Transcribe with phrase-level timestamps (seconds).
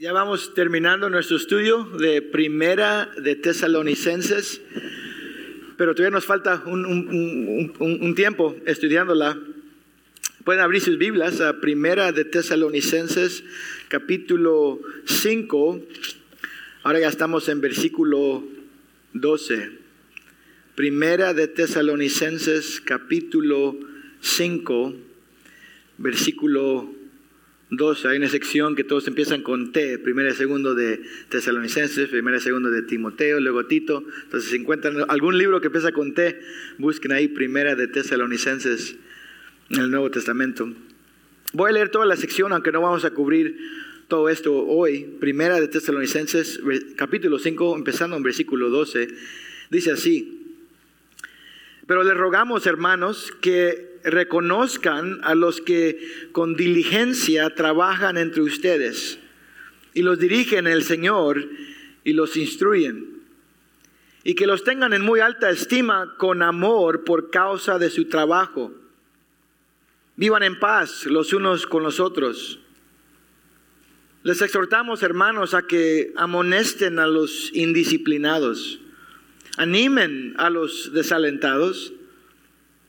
[0.00, 4.60] Ya vamos terminando nuestro estudio de Primera de Tesalonicenses,
[5.76, 9.36] pero todavía nos falta un, tiempo estudiándola.
[10.44, 13.42] Pueden abrir sus Biblias a Primera de Tesalonicenses,
[13.88, 15.82] capítulo 5.
[16.84, 18.44] Ahora ya estamos en versículo
[19.14, 19.78] 12.
[20.76, 23.76] Primera de Tesalonicenses, capítulo
[24.20, 24.94] 5,
[25.98, 26.97] versículo 12.
[27.70, 32.40] Hay una sección que todos empiezan con T, primera y segundo de Tesalonicenses, primera y
[32.40, 34.04] segundo de Timoteo, luego Tito.
[34.24, 36.40] Entonces, si encuentran algún libro que empieza con T,
[36.78, 38.96] busquen ahí primera de Tesalonicenses
[39.68, 40.72] en el Nuevo Testamento.
[41.52, 43.58] Voy a leer toda la sección, aunque no vamos a cubrir
[44.08, 45.04] todo esto hoy.
[45.20, 46.60] Primera de Tesalonicenses,
[46.96, 49.08] capítulo 5, empezando en versículo 12.
[49.70, 50.56] Dice así.
[51.86, 55.98] Pero les rogamos, hermanos, que reconozcan a los que
[56.32, 59.18] con diligencia trabajan entre ustedes
[59.94, 61.48] y los dirigen el Señor
[62.04, 63.18] y los instruyen.
[64.24, 68.72] Y que los tengan en muy alta estima con amor por causa de su trabajo.
[70.16, 72.58] Vivan en paz los unos con los otros.
[74.24, 78.80] Les exhortamos, hermanos, a que amonesten a los indisciplinados
[79.58, 81.92] animen a los desalentados,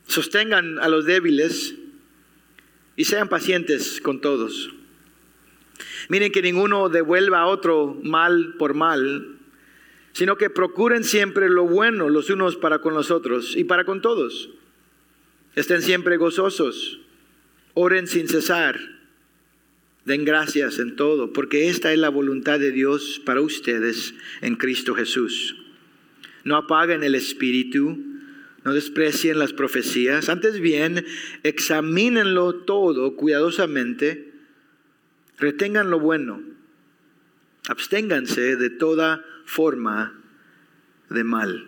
[0.09, 1.75] sostengan a los débiles
[2.95, 4.71] y sean pacientes con todos.
[6.09, 9.37] Miren que ninguno devuelva a otro mal por mal,
[10.11, 14.01] sino que procuren siempre lo bueno los unos para con los otros y para con
[14.01, 14.49] todos.
[15.55, 16.99] Estén siempre gozosos,
[17.73, 18.79] oren sin cesar,
[20.05, 24.95] den gracias en todo, porque esta es la voluntad de Dios para ustedes en Cristo
[24.95, 25.55] Jesús.
[26.43, 28.08] No apaguen el espíritu,
[28.63, 31.03] no desprecien las profecías, antes bien,
[31.43, 34.33] examínenlo todo cuidadosamente,
[35.37, 36.43] retengan lo bueno,
[37.67, 40.21] absténganse de toda forma
[41.09, 41.67] de mal.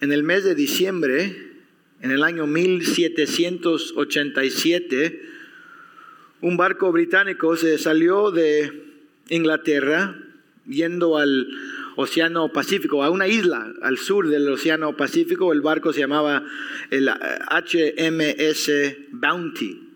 [0.00, 1.50] En el mes de diciembre,
[2.00, 5.28] en el año 1787,
[6.40, 8.86] un barco británico se salió de
[9.28, 10.16] Inglaterra
[10.66, 11.46] yendo al
[12.00, 15.52] Océano Pacífico, a una isla al sur del Océano Pacífico.
[15.52, 16.42] El barco se llamaba
[16.90, 18.70] el HMS
[19.10, 19.88] Bounty.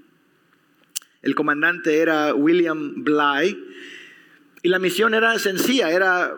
[1.22, 3.58] El comandante era William Bly.
[4.62, 6.36] Y la misión era sencilla, era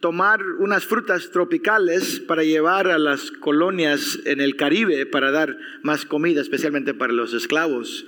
[0.00, 6.04] tomar unas frutas tropicales para llevar a las colonias en el Caribe para dar más
[6.04, 8.04] comida, especialmente para los esclavos.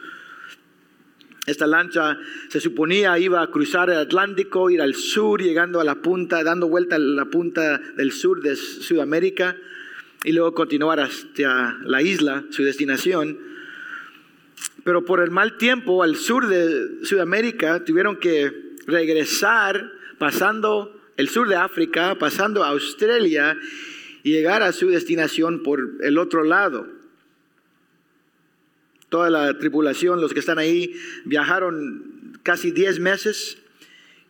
[1.47, 2.19] Esta lancha
[2.49, 6.69] se suponía iba a cruzar el Atlántico, ir al sur, llegando a la punta, dando
[6.69, 9.57] vuelta a la punta del sur de Sudamérica
[10.25, 13.39] y luego continuar hacia la isla, su destinación.
[14.83, 21.49] Pero por el mal tiempo al sur de Sudamérica tuvieron que regresar pasando el sur
[21.49, 23.57] de África, pasando a Australia
[24.25, 26.96] y llegar a su destinación por el otro lado
[29.17, 30.93] toda la tripulación, los que están ahí,
[31.25, 33.57] viajaron casi 10 meses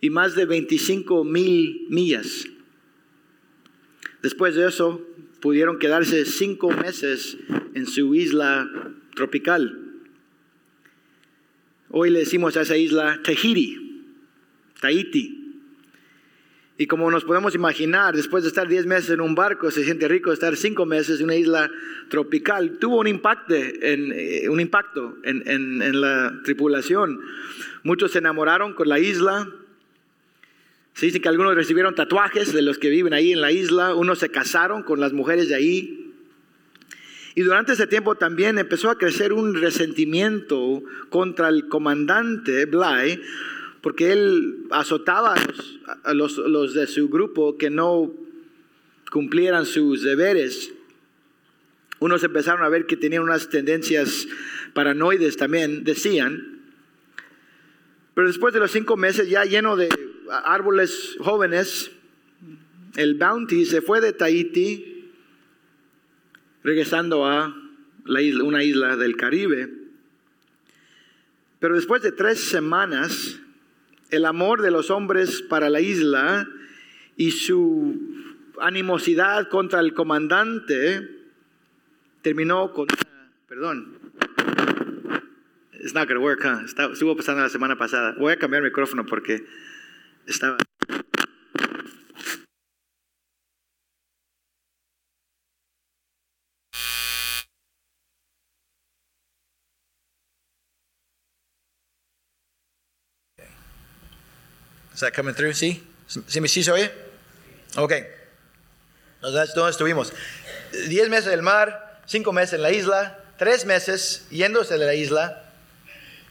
[0.01, 2.47] y más de 25 mil millas.
[4.23, 5.05] Después de eso,
[5.41, 7.37] pudieron quedarse cinco meses
[7.75, 8.71] en su isla
[9.17, 9.77] tropical.
[11.91, 14.05] Hoy le decimos a esa isla Tahiti,
[14.81, 15.46] Tahiti.
[16.79, 20.09] Y como nos podemos imaginar, después de estar 10 meses en un barco, se siente
[20.09, 21.71] rico estar 5 meses en una isla
[22.11, 22.77] tropical.
[22.79, 27.19] Tuvo un impacto en, eh, un impacto en, en, en, la tripulación.
[27.83, 29.51] Muchos se enamoraron con la isla.
[30.93, 33.95] Se dice que algunos recibieron tatuajes de los que viven ahí en la isla.
[33.95, 36.13] Unos se casaron con las mujeres de ahí.
[37.35, 43.23] Y durante ese tiempo también empezó a crecer un resentimiento contra el comandante Bly
[43.81, 45.35] porque él azotaba
[46.05, 48.13] a los, de su grupo que no
[49.11, 50.73] cumplieran sus deberes.
[51.99, 54.27] Unos empezaron a ver que tenían unas tendencias
[54.75, 56.61] paranoides también, decían.
[58.15, 59.89] Pero después de los cinco meses ya lleno de
[60.45, 61.91] árboles jóvenes,
[62.97, 65.11] el Bounty se fue de Tahiti,
[66.63, 67.55] regresando a
[68.43, 69.71] una isla del Caribe.
[71.61, 73.41] Pero después de tres semanas,
[74.11, 76.47] el amor de los hombres para la isla
[77.17, 81.09] y su animosidad contra el comandante
[82.23, 82.87] terminó con
[83.49, 83.99] perdón,
[85.73, 86.65] it's not gonna work, huh?
[86.93, 88.15] Estuvo pasando la semana pasada.
[88.19, 89.45] Voy a cambiar el micrófono porque
[90.27, 90.57] estaba.
[104.97, 105.53] Is that coming through?
[105.53, 105.87] ¿Sí?
[106.07, 106.91] ¿Sí, sí se oye?
[107.77, 107.93] Ok.
[109.21, 110.11] ¿Dónde estuvimos?
[110.89, 114.95] Diez meses en el mar, cinco meses en la isla, tres meses yéndose de la
[114.95, 115.43] isla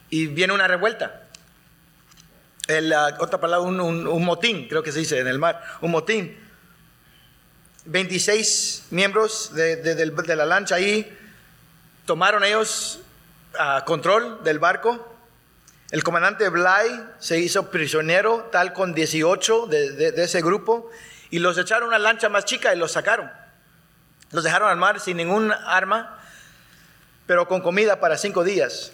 [0.09, 1.27] y viene una revuelta.
[2.65, 6.35] El, uh, otra palabra, un, motín, creo que se dice en el mar, un motín.
[7.85, 11.15] 26 miembros de, de, la lancha ahí
[12.07, 12.99] tomaron ellos
[13.59, 15.14] uh, control del barco.
[15.91, 20.89] El comandante Bly se hizo prisionero, tal con 18 de, ese grupo,
[21.29, 23.31] y los echaron a una lancha más chica y los sacaron.
[24.31, 26.19] Los dejaron al mar sin ningún arma,
[27.27, 28.93] pero con comida para cinco días.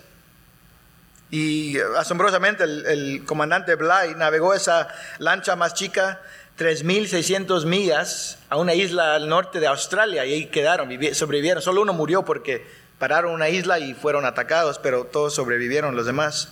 [1.30, 6.20] Y asombrosamente el, el comandante Bly navegó esa lancha más chica
[6.62, 11.64] 3.600 millas a una isla al norte de Australia y ahí quedaron, sobrevivieron.
[11.64, 12.68] Solo uno murió porque
[13.00, 16.50] pararon una isla y fueron atacados, pero todos sobrevivieron los demás.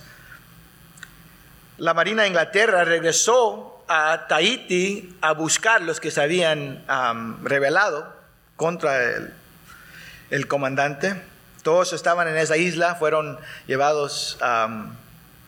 [1.80, 6.84] La Marina de Inglaterra regresó a Tahiti a buscar los que se habían
[7.42, 8.14] rebelado
[8.56, 9.32] contra el,
[10.28, 11.22] el, comandante.
[11.62, 14.38] Todos estaban en esa isla, fueron llevados,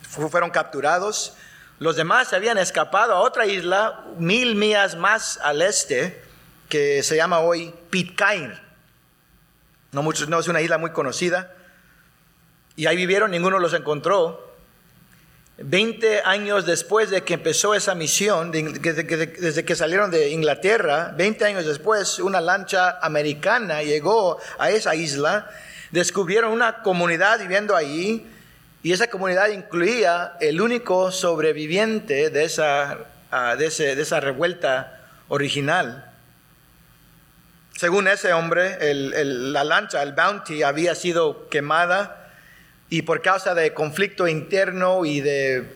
[0.09, 1.35] fueron capturados.
[1.77, 6.19] Los demás se habían escapado a otra isla, mil millas más al este,
[6.67, 8.59] que se llama hoy Pitcairn.
[9.91, 11.53] No, muchos, no es una isla muy conocida.
[12.75, 14.52] Y ahí vivieron, ninguno los encontró.
[15.57, 21.65] Veinte años después de que empezó esa misión, desde que, salieron de Inglaterra, 20 años
[21.65, 25.47] después, una lancha americana llegó a esa isla,
[25.91, 28.27] descubrieron una comunidad viviendo ahí,
[28.81, 32.97] y esa comunidad incluía el único sobreviviente de esa,
[33.31, 36.11] uh, de, esa revuelta original.
[37.77, 38.77] Según ese hombre,
[39.23, 42.22] la lancha, el Bounty, había sido quemada
[42.93, 45.73] y por causa de conflicto interno y de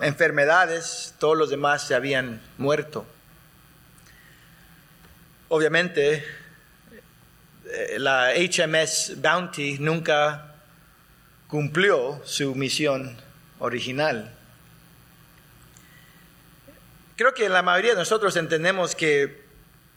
[0.00, 3.04] enfermedades, todos los demás se habían muerto.
[5.50, 6.24] Obviamente,
[7.70, 10.54] eh, la HMS Bounty nunca
[11.46, 13.18] cumplió su misión
[13.58, 14.32] original.
[17.16, 19.45] Creo que la mayoría de nosotros entendemos que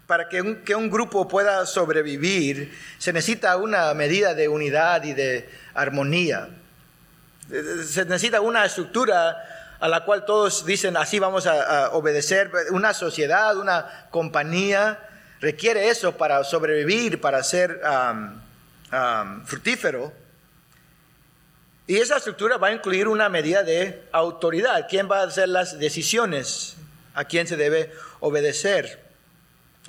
[0.10, 5.14] para que un, que un, grupo pueda sobrevivir, se necesita una medida de unidad y
[5.14, 6.50] de armonía.
[7.86, 9.38] Se necesita una estructura
[9.80, 12.50] a la cual todos dicen, así vamos a, obedecer.
[12.72, 14.98] Una sociedad, una compañía,
[15.42, 17.80] requiere eso para sobrevivir, para ser
[19.46, 20.12] fructífero.
[21.86, 24.88] Y esa estructura va a incluir una medida de autoridad.
[24.90, 26.78] ¿Quién va a hacer las decisiones?
[27.14, 27.92] ¿A quién se debe
[28.22, 29.09] obedecer?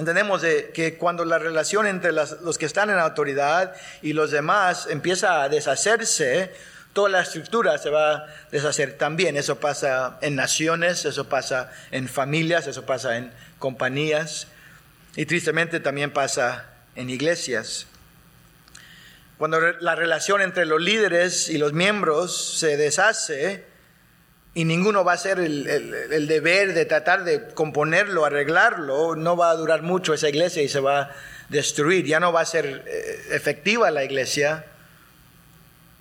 [0.00, 4.30] Entendemos de que cuando la relación entre las, los que están en autoridad y los
[4.30, 6.54] demás empieza a deshacerse,
[6.94, 9.36] toda la estructura se va a deshacer también.
[9.36, 14.46] Eso pasa en naciones, eso pasa en familias, eso pasa en compañías
[15.16, 16.64] y tristemente también pasa
[16.94, 17.86] en iglesias.
[19.36, 23.66] Cuando la relación entre los líderes y los miembros se deshace,
[24.52, 29.36] y ninguno va a hacer el, el, el, deber de tratar de componerlo, arreglarlo, no
[29.36, 31.10] va a durar mucho esa iglesia y se va a
[31.48, 32.04] destruir.
[32.04, 34.64] Ya no va a ser eh, efectiva la iglesia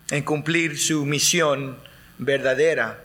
[0.09, 1.77] en cumplir su misión
[2.17, 3.03] verdadera.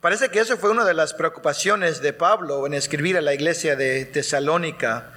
[0.00, 3.76] Parece que eso fue una de las preocupaciones de Pablo en escribir a la iglesia
[3.76, 5.12] de Tesalónica.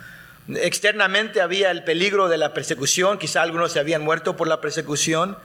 [0.48, 5.38] Externamente había el peligro de la persecución, quizá algunos se habían muerto por la persecución,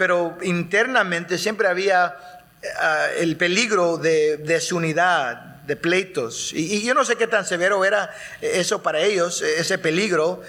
[0.00, 2.16] pero internamente siempre había
[2.62, 6.54] uh, el peligro de desunidad, de pleitos.
[6.54, 10.40] Y, yo no sé qué tan severo era eso para ellos, ese peligro,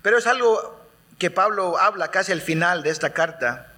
[0.00, 0.80] pero es algo
[1.18, 3.74] que Pablo habla casi al final de esta carta.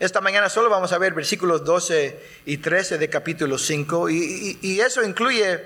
[0.00, 4.68] Esta mañana solo vamos a ver versículos 12 y 13 de capítulo 5, y, y,
[4.74, 5.64] y eso incluye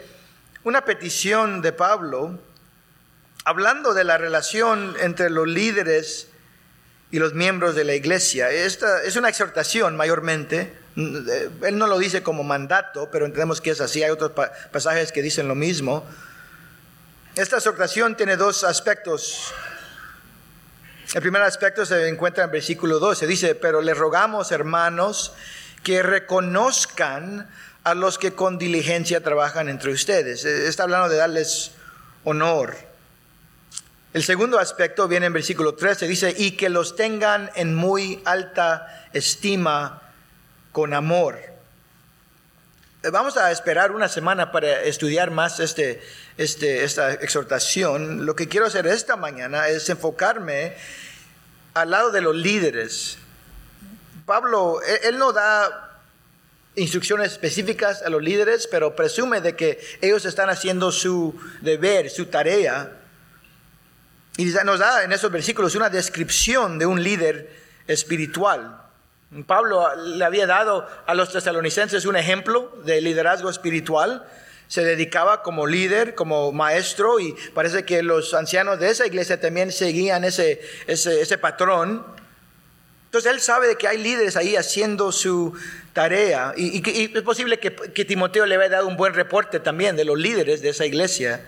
[0.62, 2.38] una petición de Pablo
[3.44, 6.28] hablando de la relación entre los líderes
[7.10, 8.50] y los miembros de la iglesia.
[8.50, 10.72] Esta es una exhortación mayormente.
[10.96, 14.02] Él no lo dice como mandato, pero entendemos que es así.
[14.02, 14.32] Hay otros
[14.72, 16.04] pasajes que dicen lo mismo.
[17.34, 19.52] Esta exhortación tiene dos aspectos.
[21.14, 23.26] El primer aspecto se encuentra en versículo 12.
[23.26, 25.32] Dice, pero le rogamos, hermanos,
[25.82, 27.48] que reconozcan
[27.84, 30.44] a los que con diligencia trabajan entre ustedes.
[30.44, 31.70] Está hablando de darles
[32.24, 32.87] honor.
[34.18, 39.08] El segundo aspecto viene en versículo 13, dice, y que los tengan en muy alta
[39.12, 40.10] estima
[40.72, 41.38] con amor.
[43.04, 46.02] Eh, vamos a esperar una semana para estudiar más este,
[46.36, 48.26] este, esta exhortación.
[48.26, 50.74] Lo que quiero hacer esta mañana es enfocarme
[51.74, 53.18] al lado de los líderes.
[54.26, 56.00] Pablo, él, él no da
[56.74, 62.26] instrucciones específicas a los líderes, pero presume de que ellos están haciendo su deber, su
[62.26, 62.97] tarea.
[64.38, 67.50] Y nos da en esos versículos una descripción de un líder
[67.88, 68.80] espiritual.
[69.48, 74.24] Pablo le había dado a los tesalonicenses un ejemplo de liderazgo espiritual.
[74.68, 79.72] Se dedicaba como líder, como maestro, y parece que los ancianos de esa iglesia también
[79.72, 82.06] seguían ese, ese, patrón.
[83.06, 85.52] Entonces él sabe de que hay líderes ahí haciendo su
[85.92, 86.80] tarea, y,
[87.12, 90.62] es posible que, que Timoteo le haya dado un buen reporte también de los líderes
[90.62, 91.44] de esa iglesia.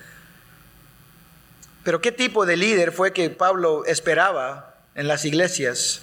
[1.90, 6.02] Pero ¿qué tipo de líder fue que Pablo esperaba en las iglesias?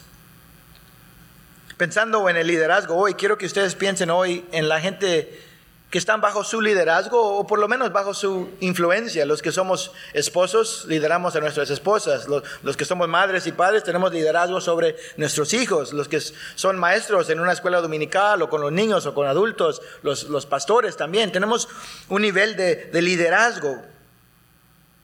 [1.77, 5.41] Pensando en el liderazgo hoy, quiero que ustedes piensen hoy en la gente
[5.89, 9.25] que están bajo su liderazgo o por lo menos bajo su influencia.
[9.25, 12.27] Los que somos esposos lideramos a nuestras esposas.
[12.27, 15.93] Los, que somos madres y padres tenemos liderazgo sobre nuestros hijos.
[15.93, 19.81] Los que son maestros en una escuela dominical o con los niños o con adultos,
[20.01, 21.31] los, pastores también.
[21.31, 21.69] Tenemos
[22.09, 23.81] un nivel de, de liderazgo.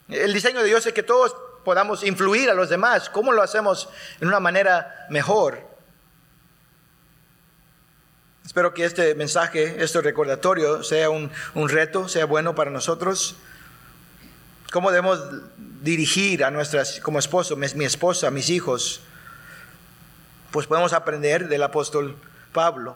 [0.09, 3.09] El diseño de Dios es que todos podamos influir a los demás.
[3.09, 5.73] ¿Cómo lo hacemos en una manera mejor?
[8.45, 11.31] Espero que este mensaje, este recordatorio, sea un,
[11.69, 13.35] reto, sea bueno para nosotros.
[14.71, 15.19] ¿Cómo debemos
[15.81, 19.01] dirigir a nuestras, como esposo, mi esposa, mis hijos?
[20.51, 22.17] Pues podemos aprender del apóstol
[22.51, 22.95] Pablo.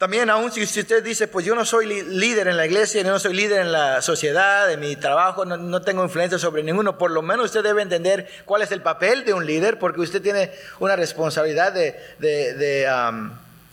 [0.00, 3.18] También aún si usted dice, pues yo no soy líder en la iglesia, yo no
[3.18, 7.20] soy líder en la sociedad, en mi trabajo, no, tengo influencia sobre ninguno, por lo
[7.20, 10.96] menos usted debe entender cuál es el papel de un líder, porque usted tiene una
[10.96, 12.88] responsabilidad de,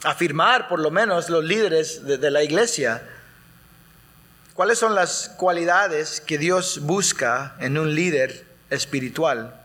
[0.03, 3.01] afirmar por lo menos los líderes de la iglesia.
[4.53, 9.56] ¿Cuáles son las cualidades que Dios busca en un líder espiritual?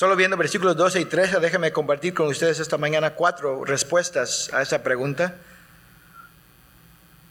[0.00, 4.62] Solo viendo versículos 12 y 13, déjenme compartir con ustedes esta mañana cuatro respuestas a
[4.62, 5.34] esa pregunta.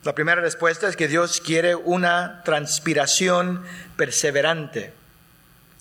[0.04, 3.66] La primera respuesta es que Dios quiere una transpiración
[3.98, 4.94] perseverante.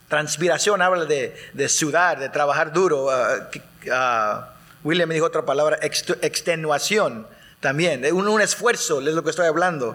[0.09, 3.11] Transpiración habla de, sudar, de trabajar duro.
[3.11, 3.51] Ah,
[3.93, 7.27] ah, William me dijo otra palabra, extenuación
[7.61, 8.11] también.
[8.15, 9.95] Un, un esfuerzo es lo que estoy hablando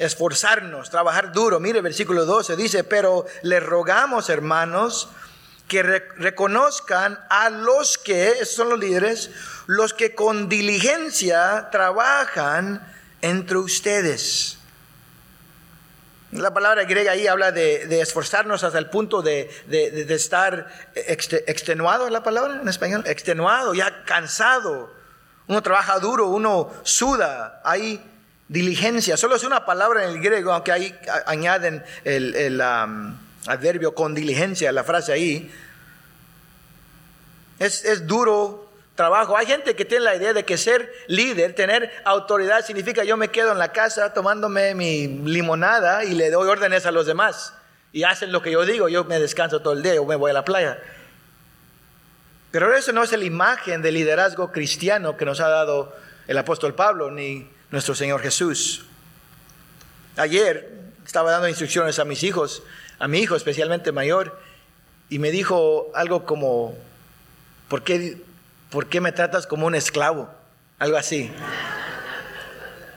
[0.00, 1.60] esforzarnos, trabajar duro.
[1.60, 5.10] Mire, versículo 12 dice, pero le rogamos, hermanos,
[5.70, 9.30] que reconozcan a los que, esos son los líderes,
[9.68, 12.84] los que con diligencia trabajan
[13.22, 14.58] entre ustedes.
[16.32, 19.48] La palabra griega ahí habla de, esforzarnos hasta el punto de,
[20.08, 23.04] estar extenuado, ¿es la palabra en español?
[23.06, 24.92] Extenuado, ya cansado.
[25.46, 28.04] Uno trabaja duro, uno suda, hay
[28.48, 29.16] diligencia.
[29.16, 32.60] Solo es una palabra en el griego, aunque ahí añaden el,
[33.46, 35.50] adverbio con diligencia, la frase ahí.
[37.58, 39.36] Es, es duro trabajo.
[39.36, 43.28] Hay gente que tiene la idea de que ser líder, tener autoridad, significa yo me
[43.28, 47.54] quedo en la casa tomándome mi limonada y le doy órdenes a los demás.
[47.92, 50.30] Y hacen lo que yo digo, yo me descanso todo el día, o me voy
[50.30, 50.78] a la playa.
[52.50, 56.74] Pero eso no es la imagen de liderazgo cristiano que nos ha dado el apóstol
[56.74, 58.84] Pablo ni nuestro Señor Jesús.
[60.16, 62.62] Ayer estaba dando instrucciones a mis hijos
[63.00, 64.38] a mi hijo, especialmente mayor,
[65.08, 66.76] y me dijo algo como,
[67.68, 68.18] ¿por qué,
[68.70, 70.30] ¿por qué me tratas como un esclavo?
[70.78, 71.32] Algo así.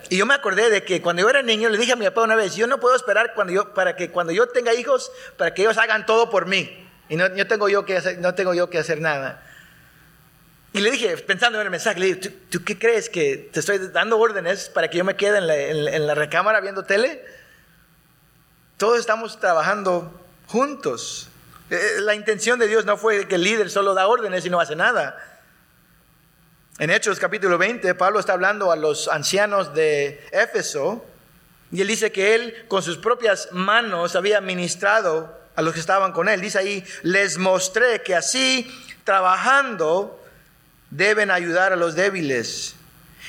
[0.10, 2.22] Y yo me acordé de que cuando yo era niño le dije a mi papá
[2.22, 3.34] una vez, yo no puedo esperar
[3.74, 6.86] para que cuando yo tenga hijos, para que ellos hagan todo por mí.
[7.08, 9.42] Y no, yo tengo yo que hacer, no tengo yo que hacer nada.
[10.74, 12.16] Y le dije, pensando en el mensaje, dije,
[12.50, 16.14] ¿tú, qué crees que te estoy dando órdenes para que yo me quede en la
[16.14, 17.24] recámara viendo tele?
[18.78, 20.12] Todos estamos trabajando
[20.48, 21.30] juntos.
[21.70, 24.50] Eh, eh, la intención de Dios no fue que el líder solo da órdenes y
[24.50, 25.18] no hace nada.
[26.80, 31.06] En Hechos capítulo 20, Pablo está hablando a los ancianos de Éfeso
[31.72, 36.12] y él dice que él con sus propias manos había ministrado a los que estaban
[36.12, 36.42] con él.
[36.42, 38.68] Dice ahí, les mostré que así,
[39.04, 40.20] trabajando,
[40.90, 42.76] deben ayudar a los débiles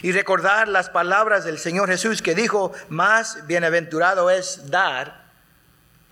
[0.02, 5.23] y recordar las palabras del Señor Jesús que dijo, más bienaventurado es dar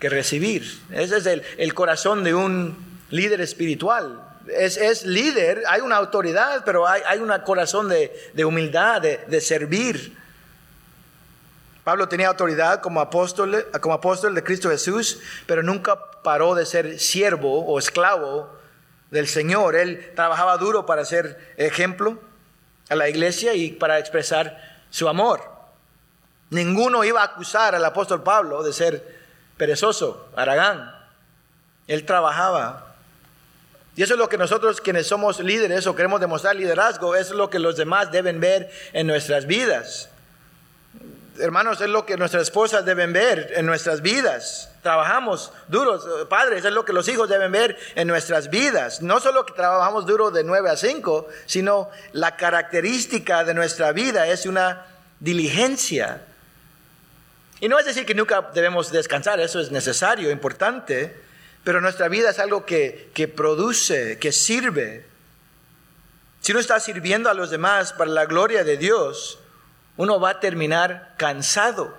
[0.03, 0.81] que recibir.
[0.91, 1.25] Ese es
[1.57, 2.75] el, corazón de un
[3.09, 4.21] líder espiritual.
[4.49, 10.17] Es, líder, hay una autoridad, pero hay, hay un corazón de, humildad, de, servir.
[11.85, 16.99] Pablo tenía autoridad como apóstol, como apóstol de Cristo Jesús, pero nunca paró de ser
[16.99, 18.49] siervo o esclavo
[19.09, 19.77] del Señor.
[19.77, 22.19] Él trabajaba duro para ser ejemplo
[22.89, 25.49] a la iglesia y para expresar su amor.
[26.49, 29.22] Ninguno iba a acusar al apóstol Pablo de ser
[29.57, 30.93] perezoso, Aragán.
[31.87, 32.95] Él trabajaba
[33.95, 37.49] Y eso es lo que nosotros quienes somos líderes o queremos demostrar liderazgo, es lo
[37.49, 40.09] que los demás deben ver en nuestras vidas.
[41.39, 44.71] Hermanos, es lo que nuestras esposas deben ver en nuestras vidas.
[44.81, 49.01] Trabajamos duros, padres, es lo que los hijos deben ver en nuestras vidas.
[49.01, 54.27] No solo que trabajamos duro de 9 a 5, sino la característica de nuestra vida
[54.27, 54.85] es una
[55.19, 56.21] diligencia.
[57.63, 61.15] Y no es decir que nunca debemos descansar, eso es necesario, importante,
[61.63, 65.05] pero nuestra vida es algo que, que produce, que sirve.
[66.41, 69.39] Si uno está sirviendo a los demás para la gloria de Dios,
[69.95, 71.95] uno va a terminar cansado.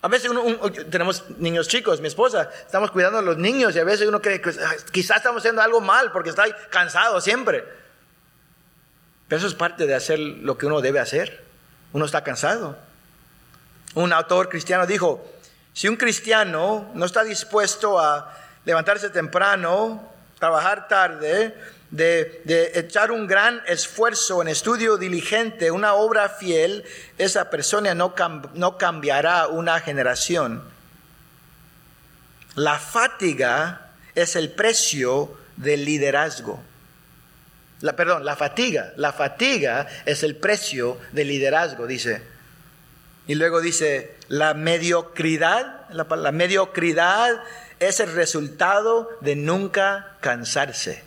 [0.00, 3.84] A veces uno, tenemos niños chicos, mi esposa, estamos cuidando a los niños y a
[3.84, 4.52] veces uno cree que
[4.92, 7.64] quizás estamos haciendo algo mal porque está cansado siempre.
[9.26, 11.42] Pero eso es parte de hacer lo que uno debe hacer.
[11.92, 12.78] Uno está cansado.
[13.94, 15.24] Un autor cristiano dijo,
[15.72, 18.32] si un cristiano no está dispuesto a
[18.64, 20.08] levantarse temprano,
[20.38, 21.54] trabajar tarde,
[21.90, 26.84] de, echar un gran esfuerzo en estudio diligente, una obra fiel,
[27.18, 28.14] esa persona no,
[28.54, 30.62] no cambiará una generación.
[32.56, 36.60] La fatiga es el precio del liderazgo.
[37.80, 38.92] La, perdón, la fatiga.
[38.96, 42.33] La fatiga es el precio del liderazgo, dice.
[43.26, 47.42] Y luego dice, la mediocridad, la, mediocridad
[47.80, 51.02] es el resultado de nunca cansarse.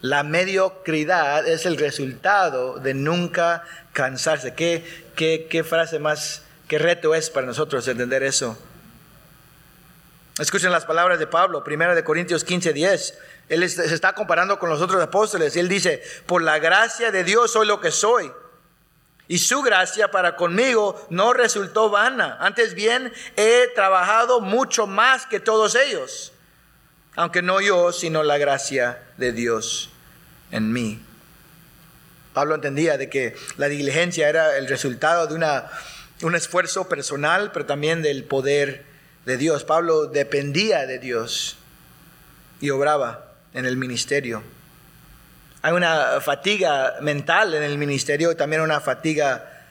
[0.00, 4.54] La mediocridad es el resultado de nunca cansarse.
[4.54, 8.58] ¿Qué, qué, qué frase más, qué reto es para nosotros entender eso?
[10.38, 13.18] Escuchen las palabras de Pablo, 1 de Corintios 15, 10.
[13.50, 17.22] Él se está comparando con los otros apóstoles y él dice, por la gracia de
[17.22, 18.32] Dios soy lo que soy
[19.30, 22.36] y su gracia para conmigo no resultó vana.
[22.40, 26.32] Antes bien, he trabajado mucho más que todos ellos,
[27.14, 29.90] aunque no yo, sino la gracia de Dios
[30.50, 31.00] en mí.
[32.34, 35.70] Pablo entendía de que la diligencia era el resultado de una,
[36.22, 38.84] un esfuerzo personal, pero también del poder
[39.26, 39.62] de Dios.
[39.62, 41.56] Pablo dependía de Dios
[42.60, 44.42] y obraba en el ministerio.
[45.62, 49.64] Hay una fatiga mental en el ministerio y también una fatiga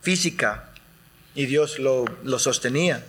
[0.00, 0.68] física.
[1.34, 2.06] Y Dios lo,
[2.38, 3.02] sostenía.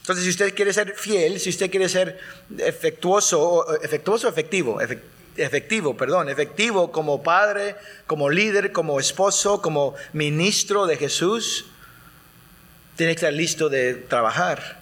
[0.00, 2.18] Entonces, si usted quiere ser fiel, si usted quiere ser
[2.58, 10.96] efectuoso, efectuoso, efectivo, efectivo, perdón, efectivo como padre, como líder, como esposo, como ministro de
[10.96, 11.66] Jesús,
[12.96, 14.80] tiene que estar listo de trabajar.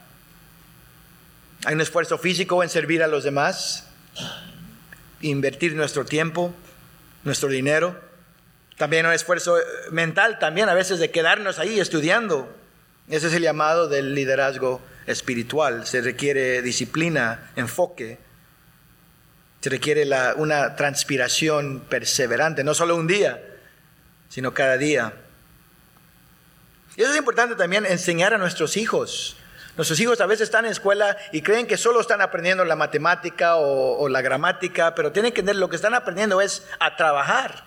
[1.64, 3.86] Hay un esfuerzo físico en servir a los demás,
[5.28, 6.54] invertir nuestro tiempo,
[7.24, 7.98] nuestro dinero.
[8.76, 9.56] También un esfuerzo
[9.90, 12.52] mental, también a veces de quedarnos ahí estudiando.
[13.08, 15.86] Ese es el llamado del liderazgo espiritual.
[15.86, 18.18] Se requiere disciplina, enfoque.
[19.60, 20.06] Se requiere
[20.36, 23.42] una transpiración perseverante, no solo un día,
[24.28, 25.14] sino cada día.
[26.96, 29.36] Y eso es importante también enseñar a nuestros hijos.
[29.76, 33.56] Nuestros hijos a veces están en escuela y creen que solo están aprendiendo la matemática
[33.56, 37.64] o, la gramática, pero tienen que entender lo que están aprendiendo es a trabajar.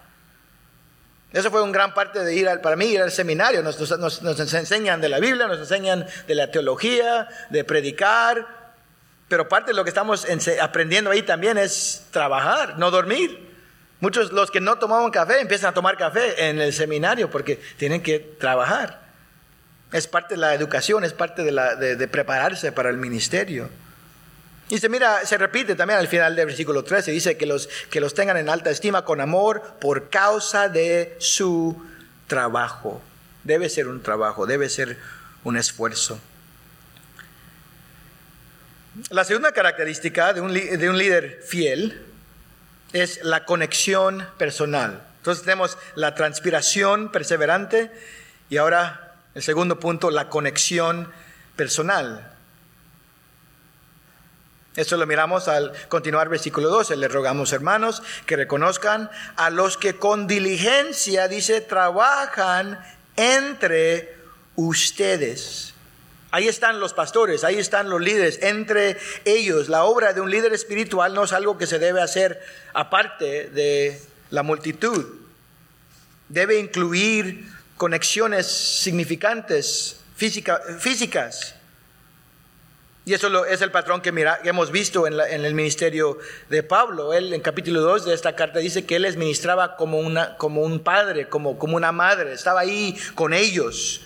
[1.33, 3.61] Eso fue una gran parte de ir al, para mí ir al seminario.
[3.61, 8.47] Nos, nos, enseñan de la Biblia, nos enseñan de la teología, de predicar,
[9.27, 10.25] pero parte de lo que estamos
[10.61, 13.47] aprendiendo ahí también es trabajar, no dormir.
[13.99, 18.01] Muchos los que no tomaban café empiezan a tomar café en el seminario porque tienen
[18.01, 19.06] que trabajar.
[19.91, 23.69] Es parte de la educación, es parte de, la, de, prepararse para el ministerio.
[24.69, 28.01] Y se mira, se repite también al final del versículo 13, dice que los, que
[28.01, 31.81] los tengan en alta estima con amor por causa de su
[32.27, 33.01] trabajo.
[33.43, 34.97] Debe ser un trabajo, debe ser
[35.45, 36.19] un esfuerzo.
[39.09, 42.03] La segunda característica de un, de un líder fiel
[42.93, 45.01] es la conexión personal.
[45.19, 47.91] Entonces tenemos la transpiración perseverante
[48.49, 49.06] y ahora
[49.37, 51.13] el segundo punto, la conexión
[51.55, 52.35] personal.
[54.75, 56.95] Esto lo miramos al continuar versículo 12.
[56.95, 62.83] Le rogamos, hermanos, que reconozcan a los que con diligencia, dice, trabajan
[63.15, 64.17] entre
[64.55, 65.75] ustedes.
[66.31, 69.69] Ahí están los pastores, ahí están los líderes, entre ellos.
[69.69, 72.41] La obra de un líder espiritual no es algo que se debe hacer
[72.73, 75.05] aparte de la multitud.
[76.27, 81.55] Debe incluir conexiones significantes físicas.
[83.05, 86.17] Y eso es el patrón que, mira, hemos visto en, el ministerio
[86.49, 87.13] de Pablo.
[87.13, 90.61] Él en capítulo 2 de esta carta dice que él les ministraba como, una, como
[90.61, 92.33] un padre, como, como una madre.
[92.33, 94.01] Estaba ahí con ellos,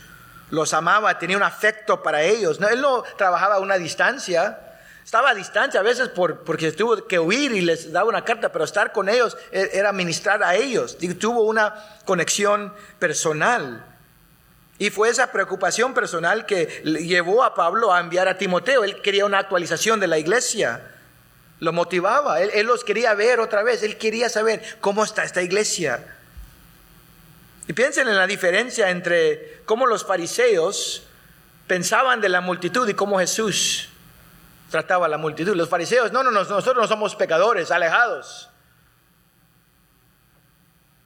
[0.51, 2.60] los amaba, tenía un afecto para ellos.
[2.71, 4.60] él no trabajaba a una distancia,
[5.03, 8.51] Estaba a distancia a veces por, porque tuvo que huir y les daba una carta,
[8.51, 10.97] pero estar con ellos e, era ministrar a ellos.
[11.19, 11.73] Tuvo una
[12.05, 13.85] conexión personal.
[14.77, 18.83] Y fue esa preocupación personal que llevó a Pablo a enviar a Timoteo.
[18.83, 20.81] Él quería una actualización de la iglesia.
[21.59, 22.41] Lo motivaba.
[22.41, 23.83] Él, él los quería ver otra vez.
[23.83, 26.03] Él quería saber cómo está esta iglesia.
[27.67, 31.03] Y piensen en la diferencia entre cómo los fariseos
[31.67, 33.90] pensaban de la multitud y cómo Jesús
[34.71, 35.55] trataba a la multitud.
[35.55, 38.49] Los fariseos, no, no, nosotros no somos pecadores, alejados.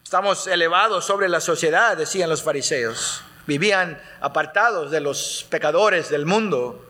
[0.03, 3.23] Estamos elevados sobre la sociedad, decían los fariseos.
[3.47, 6.85] Vivían apartados de los pecadores del mundo.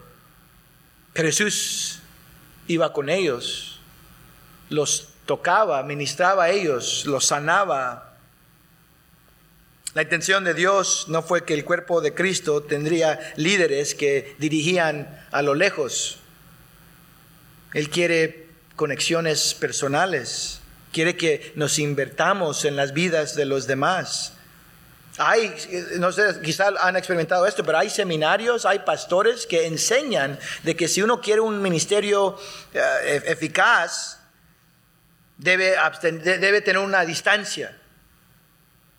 [1.14, 2.02] Pero Jesús
[2.68, 3.80] iba con ellos,
[4.70, 8.18] los tocaba, ministraba a ellos, los sanaba.
[9.94, 15.26] La intención de Dios no fue que el cuerpo de Cristo tendría líderes que dirigían
[15.32, 16.20] a lo lejos.
[17.76, 20.62] Él quiere conexiones personales,
[20.94, 24.32] quiere que nos invertamos en las vidas de los demás.
[25.18, 25.54] Hay,
[25.98, 30.88] no sé, quizás han experimentado esto, pero hay seminarios, hay pastores que enseñan de que
[30.88, 32.40] si uno quiere un ministerio
[32.74, 34.20] eh, eficaz,
[35.38, 37.78] debe, debe tener una distancia.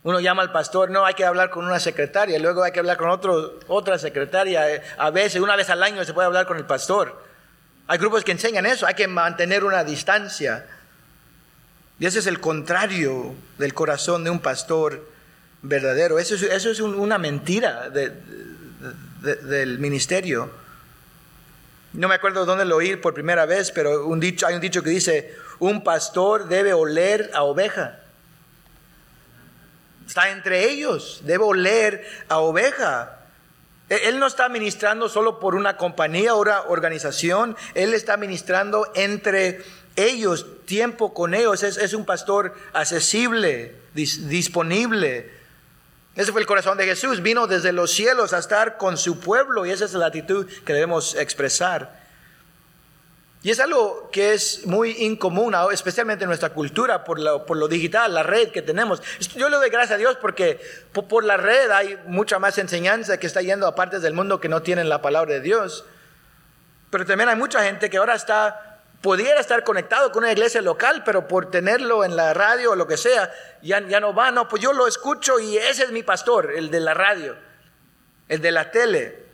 [0.02, 2.98] Uno llama al pastor, no, hay que hablar con una secretaria, luego hay que hablar
[2.98, 6.66] con otro, otra secretaria, a veces, una vez al año se puede hablar con el
[6.66, 7.24] pastor.
[7.88, 10.66] Hay grupos que enseñan eso, hay que mantener una distancia.
[11.99, 15.09] Y ese es el contrario del corazón de un pastor
[15.62, 16.18] verdadero.
[16.18, 20.51] Eso es, una mentira del ministerio.
[21.92, 25.35] No me acuerdo dónde lo oí por primera vez, pero hay un dicho que dice,
[25.59, 28.01] un pastor debe oler a oveja.
[30.07, 33.15] Está entre ellos, debe oler a oveja.
[33.88, 39.62] Él no está ministrando solo por una compañía o una organización, Él está ministrando entre
[39.94, 41.62] ellos, tiempo con ellos.
[41.62, 45.31] Es, un pastor accesible, disponible.
[46.14, 47.22] Ese fue el corazón de Jesús.
[47.22, 50.72] Vino desde los cielos a estar con su pueblo y esa es la actitud que
[50.72, 52.05] debemos expresar.
[53.46, 57.68] Y es algo que es muy incomún, especialmente en nuestra cultura, por lo, por lo
[57.68, 59.00] digital, la red que tenemos.
[59.37, 60.61] Yo le doy gracias a Dios porque
[60.92, 64.48] por, la red hay mucha más enseñanza que está yendo a partes del mundo que
[64.48, 65.85] no tienen la palabra de Dios.
[66.90, 71.04] Pero también hay mucha gente que ahora está, pudiera estar conectado con una iglesia local,
[71.04, 73.30] pero por tenerlo en la radio o lo que sea,
[73.62, 74.32] ya, ya no va.
[74.32, 77.37] No, pues yo lo escucho y ese es mi pastor, el de la radio,
[78.28, 79.25] el de la tele.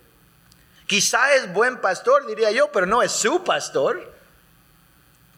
[0.92, 4.12] Quizá es buen pastor, diría yo, pero no es su pastor.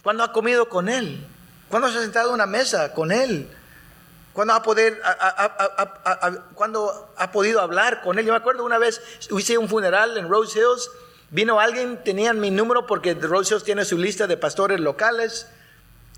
[0.02, 1.24] ¿Cuándo ha comido con él?
[1.68, 3.48] ¿Cuándo se ha sentado a una mesa con él?
[4.32, 4.60] ¿Cuándo ha,
[7.30, 8.26] podido hablar con él?
[8.26, 10.90] Yo me acuerdo una vez, hice un funeral en Rose Hills,
[11.30, 15.46] vino alguien, tenían mi número porque Rose Hills tiene su lista de pastores locales,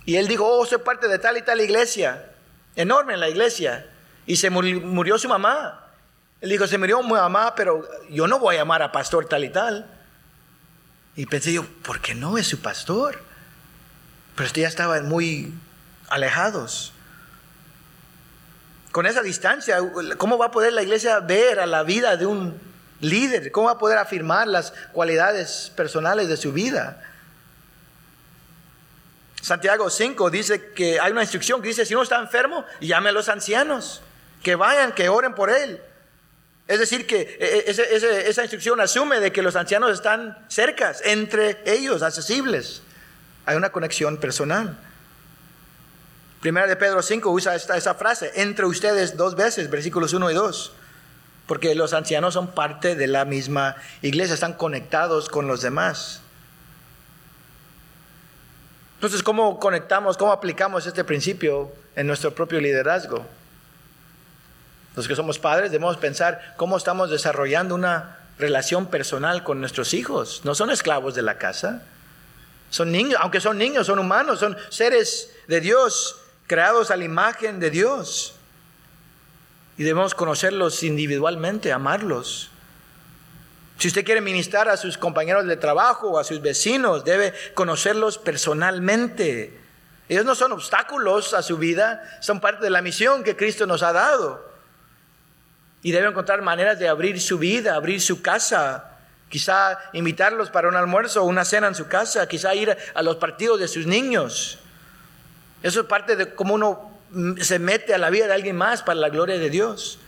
[0.06, 2.32] y él dijo, oh, soy parte de tal y tal iglesia,
[2.74, 3.86] enorme en la iglesia,
[4.24, 5.85] y se murió su mamá.
[6.46, 9.42] Él dijo, se murió mi mamá, pero yo no voy a llamar a pastor tal
[9.42, 9.84] y tal.
[11.16, 13.20] Y pensé yo, ¿por qué no es su pastor?
[14.36, 15.52] Pero ya estaban muy
[16.06, 16.92] alejados.
[18.92, 19.78] Con esa distancia,
[20.18, 22.56] ¿cómo va a poder la iglesia ver a la vida de un
[23.00, 23.50] líder?
[23.50, 27.02] ¿Cómo va a poder afirmar las cualidades personales de su vida?
[29.42, 33.12] Santiago 5 dice que hay una instrucción que dice, si uno está enfermo, llame a
[33.12, 34.00] los ancianos,
[34.44, 35.82] que vayan, que oren por él.
[36.68, 41.60] Es decir, que eh, eh, esa instrucción asume de que los ancianos están cercas, entre
[41.64, 42.82] ellos, accesibles.
[43.44, 44.76] Hay una conexión personal.
[46.40, 50.34] Primera de Pedro 5 usa esta, esa frase, entre ustedes dos veces, versículos 1 y
[50.34, 50.72] 2.
[51.46, 56.20] Porque los ancianos son parte de la misma iglesia, están conectados con los demás.
[58.96, 63.24] Entonces, ¿cómo conectamos, cómo aplicamos este principio en nuestro propio liderazgo?
[64.96, 70.40] Los que somos padres debemos pensar cómo estamos desarrollando una relación personal con nuestros hijos.
[70.44, 71.82] No son esclavos de la casa.
[72.70, 77.60] Son niños, aunque son niños, son humanos, son seres de Dios, creados a la imagen
[77.60, 78.34] de Dios.
[79.76, 82.50] Y debemos conocerlos individualmente, amarlos.
[83.78, 88.16] Si usted quiere ministrar a sus compañeros de trabajo o a sus vecinos, debe conocerlos
[88.16, 89.60] personalmente.
[90.08, 93.82] Ellos no son obstáculos a su vida, son parte de la misión que Cristo nos
[93.82, 94.55] ha dado
[95.86, 98.90] y debe encontrar maneras de abrir su vida, abrir su casa,
[99.28, 103.14] quizá invitarlos para un almuerzo o una cena en su casa, quizá ir a los
[103.18, 104.58] partidos de sus niños.
[105.62, 106.90] Eso es parte de cómo uno
[107.40, 110.00] se mete a la vida de alguien más para la gloria de Dios.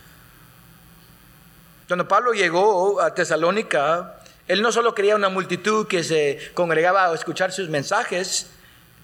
[1.87, 7.15] Cuando Pablo llegó a Tesalónica, Él no solo quería una multitud que se congregaba a
[7.15, 8.51] escuchar sus mensajes,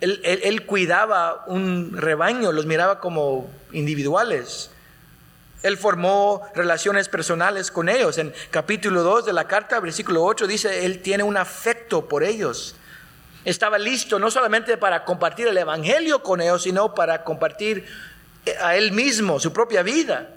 [0.02, 4.72] él, cuidaba un rebaño, los miraba como individuales.
[5.66, 8.20] Él formó relaciones personales con ellos.
[8.20, 12.76] En capítulo 2 de la carta, versículo 8, dice, Él tiene un afecto por ellos.
[13.46, 17.84] Estaba listo no solamente para compartir el Evangelio con ellos, sino para compartir
[18.62, 20.30] a Él mismo, su propia vida.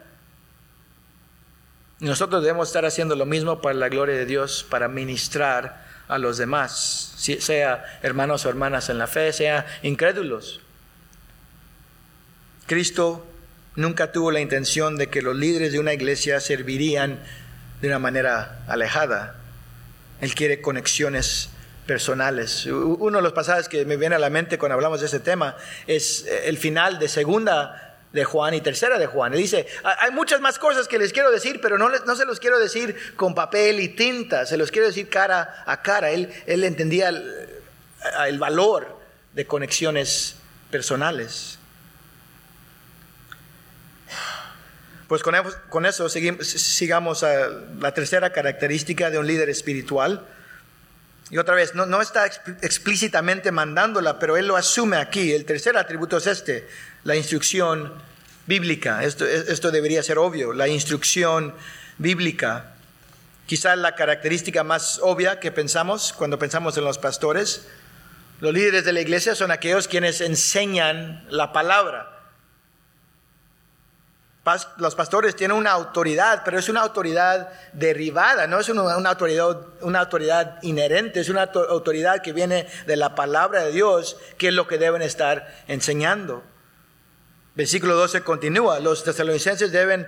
[2.01, 6.38] Nosotros debemos estar haciendo lo mismo para la gloria de Dios, para ministrar a los
[6.38, 10.62] demás, sea hermanos o hermanas en la fe, sea incrédulos.
[12.67, 13.27] Cristo
[13.79, 17.21] nunca tuvo la intención de que los líderes de una iglesia servirían
[17.81, 19.37] de una manera alejada.
[20.21, 21.51] Él quiere conexiones
[21.87, 22.67] personales.
[22.67, 25.57] Uno de los pasajes que me viene a la mente cuando hablamos de este tema
[25.87, 29.33] es el final de segunda de Juan y tercera de Juan.
[29.35, 32.41] Y dice, hay muchas más cosas que les quiero decir, pero no, no se los
[32.41, 36.11] quiero decir con papel y tinta, se los quiero decir cara a cara.
[36.11, 37.49] Él, él entendía el,
[38.27, 38.99] el valor
[39.35, 40.35] de conexiones
[40.69, 41.58] personales.
[45.09, 47.49] Pues con, eso sigamos a
[47.81, 50.27] la tercera característica de un líder espiritual.
[51.31, 55.33] Y otra vez, no, está explícitamente mandándola, pero él lo asume aquí.
[55.33, 56.68] El tercer atributo es este,
[57.05, 57.94] la instrucción
[58.47, 59.03] bíblica.
[59.03, 61.55] Esto, esto debería ser obvio, la instrucción
[61.97, 62.75] bíblica.
[63.47, 67.66] Quizás la característica más obvia que pensamos cuando pensamos en los pastores.
[68.40, 72.17] Los líderes de la iglesia son aquellos quienes enseñan la palabra.
[74.77, 80.01] Los pastores tienen una autoridad, pero es una autoridad derivada, no es una, autoridad, una
[80.01, 84.67] autoridad inherente, es una autoridad que viene de la palabra de Dios, que es lo
[84.67, 86.43] que deben estar enseñando.
[87.59, 90.07] Versículo 12 continúa, los tesalonicenses deben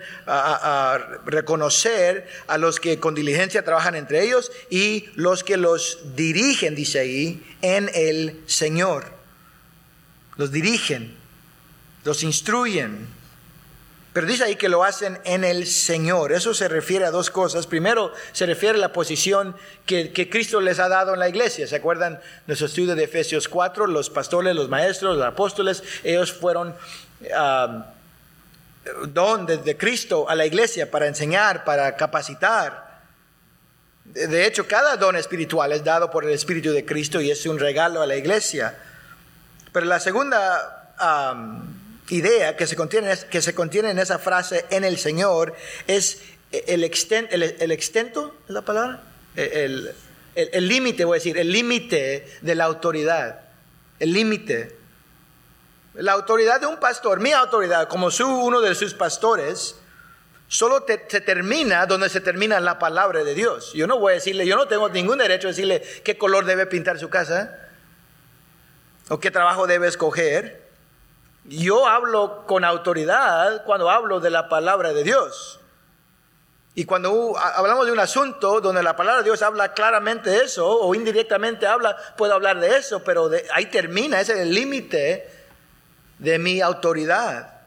[1.26, 7.00] reconocer a los que con diligencia trabajan entre ellos y los que los dirigen, dice
[7.00, 9.06] ahí, en el Señor.
[10.36, 11.16] Los dirigen,
[12.04, 13.19] los instruyen.
[14.12, 16.32] Pero dice ahí que lo hacen en el Señor.
[16.32, 17.66] Eso se refiere a dos cosas.
[17.68, 19.54] Primero, se refiere a la posición
[19.86, 21.66] que, Cristo les ha dado en la iglesia.
[21.68, 23.86] ¿Se acuerdan nuestro estudio de Efesios 4?
[23.86, 26.74] Los pastores, los maestros, los apóstoles, ellos fueron
[29.08, 32.90] don de Cristo a la iglesia para enseñar, para capacitar.
[34.04, 37.60] De hecho, cada don espiritual es dado por el Espíritu de Cristo y es un
[37.60, 38.76] regalo a la iglesia.
[39.72, 40.94] Pero la segunda
[42.10, 45.54] idea que se, contiene, que se contiene en esa frase en el Señor
[45.86, 49.02] es el, el, extento, ¿es la palabra?
[49.36, 53.40] El límite, voy a decir, el límite de la autoridad.
[53.98, 54.76] El límite.
[55.94, 59.76] La autoridad de un pastor, mi autoridad como su, uno de sus pastores,
[60.48, 63.72] solo se termina donde se termina la palabra de Dios.
[63.72, 66.66] Yo no voy a decirle, yo no tengo ningún derecho a decirle qué color debe
[66.66, 67.56] pintar su casa
[69.08, 70.59] o qué trabajo debe escoger.
[71.50, 75.58] Yo hablo con autoridad cuando hablo de la palabra de Dios.
[76.76, 80.64] Y cuando hablamos de un asunto donde la palabra de Dios habla claramente de eso
[80.64, 85.28] o indirectamente habla, puedo hablar de eso, pero ahí termina, ese es el límite
[86.20, 87.62] de mi autoridad.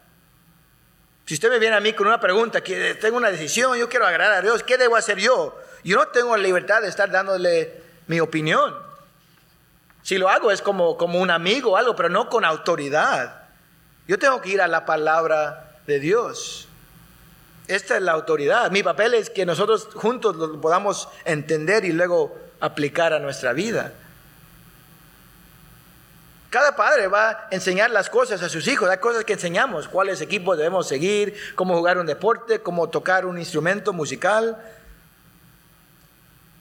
[1.26, 4.06] Si usted me viene a mí con una pregunta, que tengo una decisión, yo quiero
[4.06, 5.60] agradar a Dios, ¿qué debo hacer yo?
[5.84, 8.74] Yo no tengo libertad de estar dándole mi opinión.
[10.00, 13.43] Si lo hago es como, como un amigo o algo, pero no con autoridad.
[14.06, 16.68] Yo tengo que ir a la palabra de Dios.
[17.68, 18.70] Esta es la autoridad.
[18.70, 23.92] Mi papel es que nosotros juntos lo podamos entender y luego aplicar a nuestra vida.
[26.50, 30.20] Cada padre va a enseñar las cosas a sus hijos, hay cosas que enseñamos, cuáles
[30.20, 34.56] equipos debemos seguir, cómo jugar un deporte, cómo tocar un instrumento musical.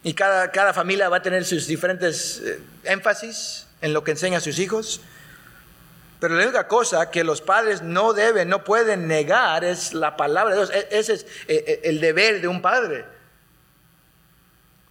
[0.01, 4.39] Y cada, cada familia va a tener sus diferentes eh, énfasis en lo que enseña
[4.39, 4.99] a sus hijos.
[6.23, 10.55] Pero la única cosa que los padres no deben, no pueden negar es la palabra
[10.55, 10.71] de Dios.
[10.73, 13.03] E, ese es eh, eh, el deber de un padre.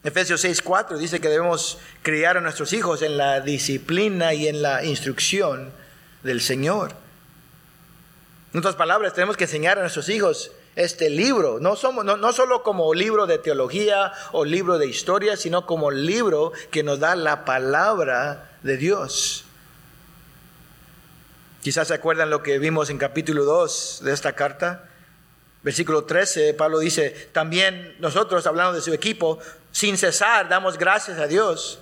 [0.04, 4.84] Efesios 6:4 dice que debemos criar a nuestros hijos en la disciplina y en la
[4.84, 5.72] instrucción
[6.22, 6.92] del Señor.
[8.52, 12.34] En otras palabras, tenemos que enseñar a nuestros hijos este libro, no, somos, no, no
[12.34, 17.16] solo como libro de teología o libro de historia, sino como libro que nos da
[17.16, 19.46] la palabra de Dios.
[21.62, 24.82] Quizás se acuerdan lo que vimos en capítulo 2 de esta carta.
[25.62, 29.38] Versículo 13, Pablo dice, también nosotros, hablando de su equipo,
[29.70, 31.78] sin cesar damos gracias a Dios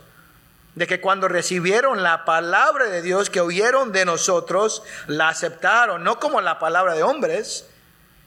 [0.74, 6.20] de que cuando recibieron la palabra de Dios que oyeron de nosotros, la aceptaron, no
[6.20, 7.66] como la palabra de hombres,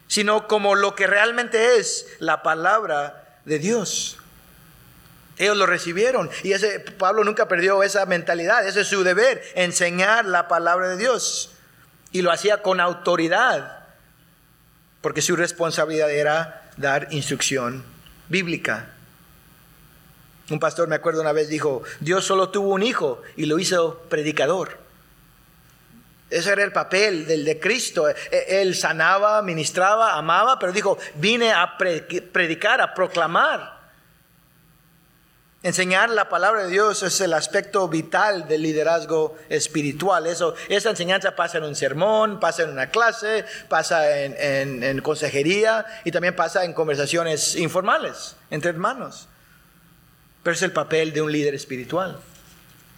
[0.07, 4.17] sino como lo que realmente es la palabra de Dios.
[5.37, 10.25] Ellos lo recibieron y ese Pablo nunca perdió esa mentalidad, ese es su deber, enseñar
[10.25, 11.51] la palabra de Dios.
[12.11, 13.85] Y lo hacía con autoridad,
[15.01, 17.83] porque su responsabilidad era dar instrucción
[18.29, 18.89] bíblica.
[20.49, 24.03] Un pastor, me acuerdo una vez, dijo, Dios solo tuvo un hijo y lo hizo
[24.09, 24.77] predicador.
[26.29, 28.09] Ese era el papel del de Cristo.
[28.09, 28.15] E,
[28.61, 33.72] él sanaba, ministraba, amaba, pero dijo, vine a predicar, a proclamar.
[35.63, 40.27] Enseñar la palabra de Dios es el aspecto vital del liderazgo espiritual.
[40.27, 45.85] Eso, esa enseñanza pasa en un sermón, pasa en una clase, pasa en, en consejería
[46.03, 49.29] y también pasa en conversaciones informales entre hermanos.
[50.43, 52.19] Pero es el papel de un líder espiritual.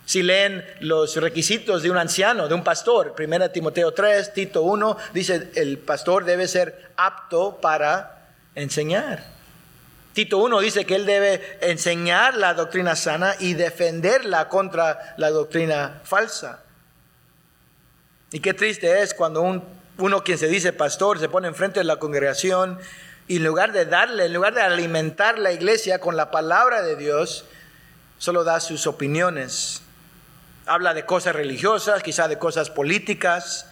[0.07, 4.97] Si leen los requisitos de un anciano, de un pastor, 1 Timoteo 3, Tito 1,
[5.13, 9.34] dice el pastor debe ser apto para enseñar.
[10.15, 16.01] Tito 1 dice que él debe enseñar la doctrina sana y defenderla contra la doctrina
[16.03, 16.63] falsa.
[18.31, 19.63] Y qué triste es cuando un,
[19.99, 22.79] uno quien se dice pastor se pone enfrente de la congregación
[23.27, 26.95] y en lugar de darle, en lugar de alimentar la iglesia con la palabra de
[26.95, 27.45] Dios,
[28.17, 29.83] solo da sus opiniones
[30.65, 33.67] habla de cosas religiosas, quizá de cosas políticas,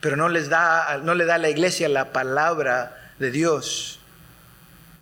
[0.00, 3.98] pero no, les da, no le da a la iglesia la palabra de Dios.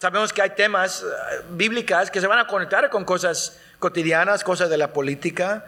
[0.05, 4.69] Sabemos que hay temas eh, bíblicas que se van a conectar con cosas cotidianas, cosas
[4.69, 5.65] de la política,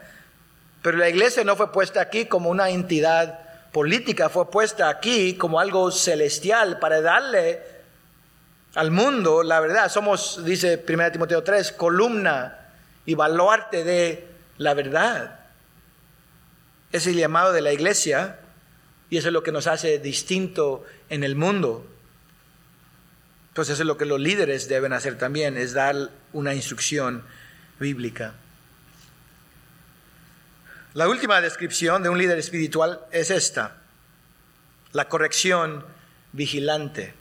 [0.82, 3.38] pero la iglesia no fue puesta aquí como una entidad
[3.72, 7.62] política, fue puesta aquí como algo celestial para darle
[8.74, 9.90] al mundo la verdad.
[9.90, 12.58] Somos, dice 1 Timoteo 3, columna
[13.06, 15.40] y baluarte de la verdad.
[16.92, 18.38] Es el llamado de la iglesia
[19.08, 21.86] y eso es lo que nos hace distinto en el mundo.
[23.56, 27.24] Entonces eso es lo que los líderes deben hacer también, es dar una instrucción
[27.80, 28.34] bíblica.
[30.92, 33.78] La última descripción de un líder espiritual es esta,
[34.92, 35.86] la corrección
[36.32, 37.14] vigilante.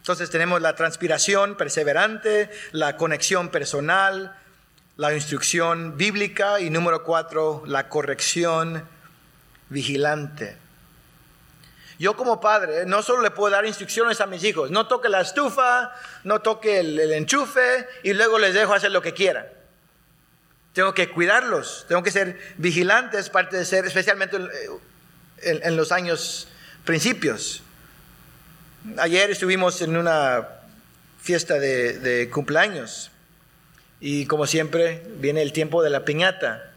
[0.00, 4.36] Entonces tenemos la transpiración perseverante, la conexión personal,
[4.98, 8.86] la instrucción bíblica y número cuatro, la corrección
[9.70, 10.58] vigilante.
[11.98, 15.20] Yo como padre no solo le puedo dar instrucciones a mis hijos, no toque la
[15.20, 15.92] estufa,
[16.24, 19.46] no toque el, enchufe y luego les dejo hacer lo que quieran.
[20.72, 24.38] Tengo que cuidarlos, tengo que ser vigilantes, parte de ser, especialmente
[25.42, 26.48] en, los años
[26.84, 27.62] principios.
[28.98, 30.48] Ayer estuvimos en una
[31.20, 33.12] fiesta de cumpleaños
[34.06, 36.73] y como siempre, viene el tiempo de la piñata.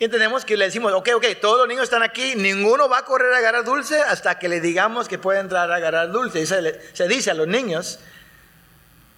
[0.00, 3.04] Y entendemos que le decimos, ok, ok, todos los niños están aquí, ninguno va a
[3.04, 6.40] correr a agarrar dulce hasta que le digamos que puede entrar a agarrar dulce.
[6.40, 7.98] Y se, se dice a los niños,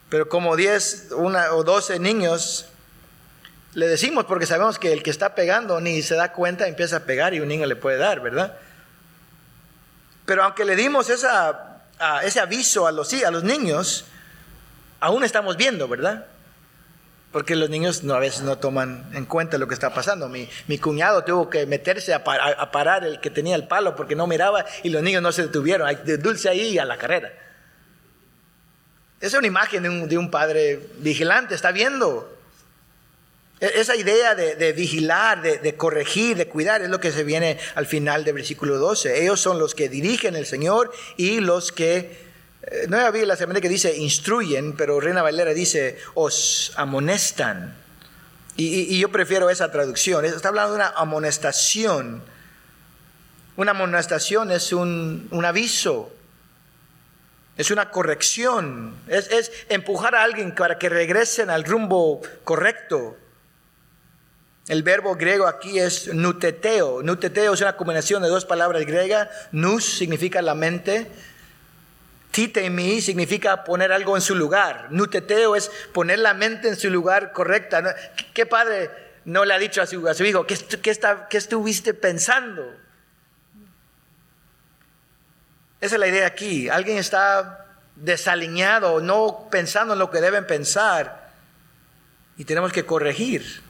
[0.09, 2.67] pero como 10 una, o 12 niños,
[3.75, 7.01] le decimos porque sabemos que el que está pegando ni se da cuenta, empieza a
[7.05, 8.59] pegar y un niño le puede dar, ¿verdad?
[10.27, 14.07] Pero aunque le dimos ese aviso a los, a los niños,
[14.99, 16.27] aún estamos viendo, ¿verdad?
[17.33, 20.29] Porque los niños a veces no toman en cuenta lo que está pasando.
[20.29, 24.67] Mi, cuñado tuvo que meterse a, parar el que tenía el palo porque no miraba
[24.83, 25.89] y los niños no se detuvieron.
[26.05, 27.33] De dulce ahí a la carrera.
[29.19, 32.37] Esa es una imagen de un, padre vigilante, está viendo.
[33.61, 37.59] E, esa idea de, vigilar, de, de, corregir, de cuidar, es lo que se viene
[37.77, 39.23] al final del versículo 12.
[39.23, 42.22] Ellos son los que dirigen el Señor y los que
[42.63, 47.77] eh, no había la semana que dice instruyen, pero Reina Valera dice os amonestan.
[48.55, 50.25] Y, yo prefiero esa traducción.
[50.25, 52.23] Está hablando de una amonestación.
[53.57, 56.13] Una amonestación es un, aviso,
[57.57, 63.17] es una corrección, es, es, empujar a alguien para que regresen al rumbo correcto.
[64.69, 67.03] El verbo griego aquí es nuteteo.
[67.03, 69.29] Nuteteo es una combinación de dos palabras griegas.
[69.51, 71.11] Nus significa la mente
[72.71, 74.89] mí significa poner algo en su lugar.
[74.91, 77.95] Nuteteo es poner la mente en su lugar correcta.
[78.33, 78.91] ¿Qué padre
[79.25, 80.47] no le ha dicho a su, hijo?
[80.47, 82.75] ¿qué, está, ¿Qué estuviste pensando?
[85.81, 86.69] Esa es la idea aquí.
[86.69, 87.67] Alguien está
[87.97, 91.33] desalineado, no pensando en lo que deben pensar.
[92.39, 93.63] Y tenemos que corregir.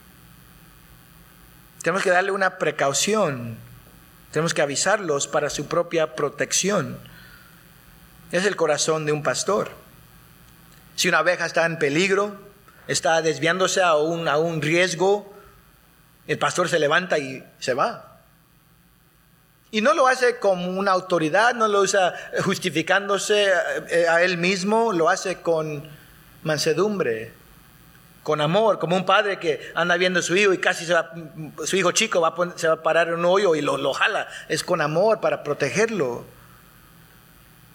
[1.82, 3.56] Tenemos que darle una precaución.
[4.30, 6.98] Tenemos que avisarlos para su propia protección.
[8.32, 9.70] Es el corazón de un pastor.
[10.96, 12.36] Si una abeja está en peligro,
[12.88, 15.32] está desviándose a un, a un riesgo,
[16.26, 18.20] el pastor se levanta y se va.
[19.70, 23.48] Y no lo hace como una autoridad, no lo usa justificándose
[23.88, 25.82] eh, a él mismo, lo hace con
[26.42, 27.32] mansedumbre,
[28.22, 31.12] con amor, como un padre que anda viendo a su hijo y casi se va,
[31.64, 34.28] su hijo chico va se va a parar en un hoyo y lo, lo jala.
[34.48, 36.24] Es con amor para protegerlo.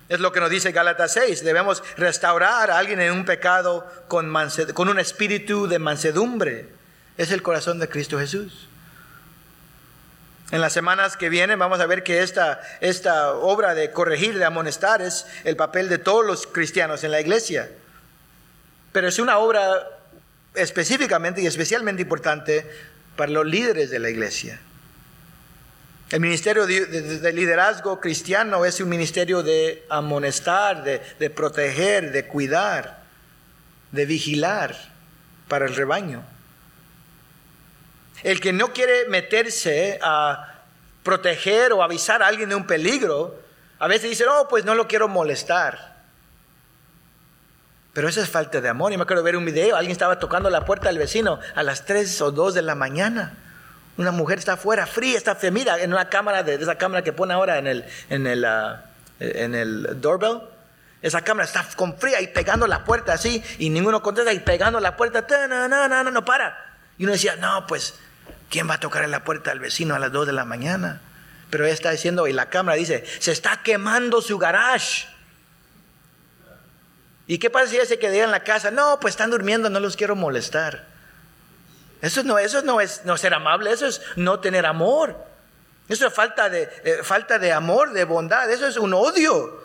[0.09, 1.43] Es lo que nos dice Gálatas 6.
[1.43, 4.33] Debemos restaurar a alguien en un pecado con,
[4.73, 6.69] con un espíritu de mansedumbre.
[7.17, 8.67] Es el corazón de Cristo Jesús.
[10.51, 14.45] En las semanas que vienen vamos a ver que esta, esta obra de corregir, de
[14.45, 17.69] amonestar, es el papel de todos los cristianos en la iglesia.
[18.93, 19.85] Pero es una obra
[20.53, 22.65] específicamente y especialmente importante
[23.17, 24.61] para los líderes de la iglesia.
[26.09, 33.03] El ministerio de, liderazgo cristiano es un ministerio de amonestar, de, proteger, de cuidar,
[33.91, 34.75] de vigilar
[35.49, 36.23] para el rebaño.
[38.23, 40.53] El que no quiere meterse a
[41.03, 43.35] proteger o avisar a alguien de un peligro,
[43.77, 45.97] a veces dice, no, pues no lo quiero molestar.
[47.91, 48.93] Pero eso es falta de amor.
[48.93, 51.85] Y me acuerdo ver un video, alguien estaba tocando la puerta del vecino a las
[51.85, 53.46] 3 o 2 de la mañana.
[53.97, 55.51] Una mujer está afuera, fría, está fría.
[55.51, 58.85] Mira, en una cámara, de, esa cámara que pone ahora en el, en el, ah,
[59.19, 60.41] en el doorbell.
[61.01, 64.79] Esa cámara está con fría y pegando la puerta así, y ninguno contesta y pegando
[64.79, 66.75] la puerta, no, no, no, no para.
[66.97, 67.93] Y uno decía, no, pues,
[68.49, 71.01] ¿quién va a tocar en la puerta del vecino a las 2 de la mañana?
[71.49, 75.07] Pero ella está diciendo, y la cámara dice, se está quemando su garage.
[77.27, 78.71] ¿Y qué pasa si ella se queda en la casa?
[78.71, 80.96] No, pues están durmiendo, no los quiero molestar.
[82.07, 85.15] Eso no, eso no es no ser amable, eso es no tener amor.
[85.89, 89.61] Eso es falta de, eh, falta de amor, de bondad, eso es un odio.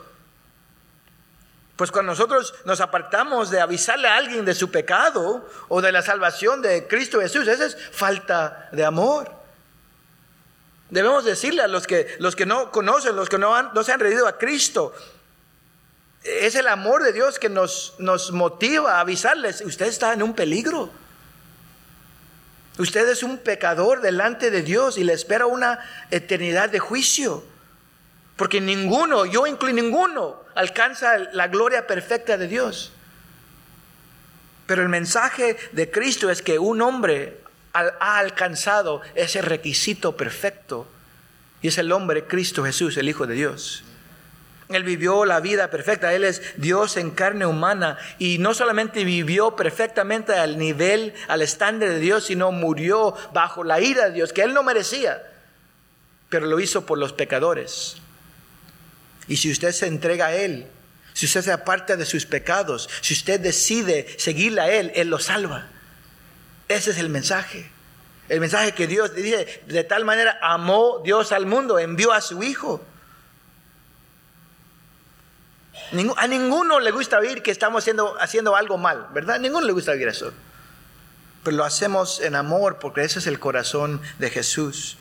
[1.76, 6.02] Pues cuando nosotros nos apartamos de avisarle a alguien de su pecado o de la
[6.02, 9.30] salvación de Cristo Jesús, eso es falta de amor.
[10.90, 13.92] Debemos decirle a los que, los que no conocen, los que no, han, no se
[13.92, 14.92] han rendido a Cristo,
[16.24, 20.34] es el amor de Dios que nos, nos motiva a avisarles, usted está en un
[20.34, 20.90] peligro.
[22.78, 25.78] Usted es un pecador delante de Dios y le espera una
[26.10, 27.44] eternidad de juicio.
[28.36, 32.92] Porque ninguno, yo incluyo ninguno, alcanza la gloria perfecta de Dios.
[34.66, 37.40] Pero el mensaje de Cristo es que un hombre
[37.74, 40.86] ha alcanzado ese requisito perfecto.
[41.60, 43.84] Y es el hombre Cristo Jesús, el Hijo de Dios.
[44.74, 49.56] Él vivió la vida perfecta, Él es Dios en carne humana y no solamente vivió
[49.56, 54.42] perfectamente al nivel, al estándar de Dios, sino murió bajo la ira de Dios, que
[54.42, 55.22] Él no merecía,
[56.28, 57.96] pero lo hizo por los pecadores.
[59.28, 60.66] Y si usted se entrega a Él,
[61.12, 65.18] si usted se aparta de sus pecados, si usted decide seguirle a Él, Él lo
[65.18, 65.68] salva.
[66.68, 67.70] Ese es el mensaje.
[68.28, 72.42] El mensaje que Dios dice, de tal manera amó Dios al mundo, envió a su
[72.42, 72.84] Hijo
[76.16, 79.36] a ninguno le gusta oír que estamos haciendo, haciendo algo mal, ¿verdad?
[79.36, 80.32] A ninguno le gusta oír eso.
[81.44, 84.96] Pero lo hacemos en amor porque ese es el corazón de Jesús.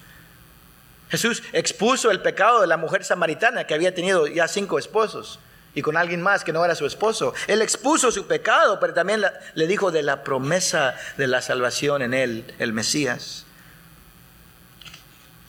[1.09, 5.39] Jesús expuso el pecado de la mujer samaritana que había tenido ya cinco esposos
[5.73, 7.33] y con alguien más que no era su esposo.
[7.47, 9.23] Él expuso su pecado, pero también
[9.53, 13.45] le dijo de la promesa de la salvación en él, el Mesías.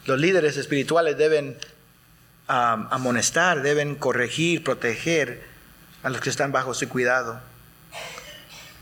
[0.04, 1.56] Los líderes espirituales deben
[2.46, 5.42] amonestar, deben corregir, proteger
[6.02, 7.40] a los que están bajo su cuidado.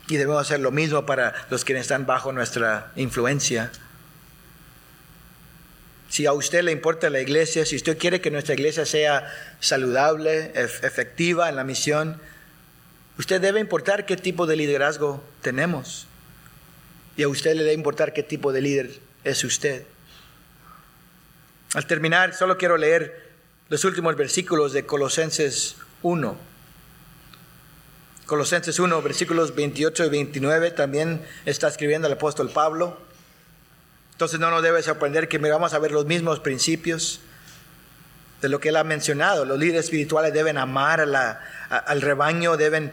[0.07, 3.71] Y debemos hacer lo mismo para los que están bajo nuestra influencia.
[6.09, 9.31] Si a usted le importa la iglesia, si usted quiere que nuestra iglesia sea
[9.61, 12.19] saludable, efectiva en la misión,
[13.17, 16.07] usted debe importar qué tipo de liderazgo tenemos.
[17.15, 18.91] Y a usted le debe importar qué tipo de líder
[19.23, 19.85] es usted.
[21.73, 23.30] Al terminar, solo quiero leer
[23.71, 26.37] los últimos versículos de Colosenses 1.
[28.25, 32.99] Colosenses 1, versículos 28 y 29, también está escribiendo el apóstol Pablo.
[34.11, 37.21] Entonces no nos debe sorprender que vamos a ver los mismos principios
[38.41, 39.45] de lo que él ha mencionado.
[39.45, 42.91] Los líderes espirituales deben amar al rebaño, deben,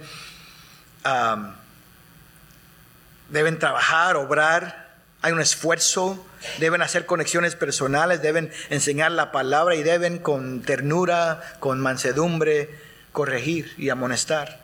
[3.31, 4.88] deben trabajar, obrar
[5.21, 6.25] hay un esfuerzo,
[6.59, 12.71] deben hacer conexiones personales, deben enseñar la palabra y deben con ternura, con mansedumbre,
[13.13, 14.61] corregir y amonestar.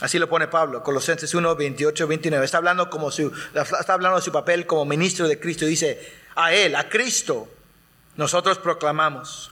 [0.00, 2.44] Así lo pone Pablo, Colosenses 1, 28, 29.
[2.44, 5.64] Está hablando, como su, está hablando de su papel como ministro de Cristo.
[5.64, 7.48] Dice, a Él, a Cristo,
[8.16, 9.50] nosotros proclamamos,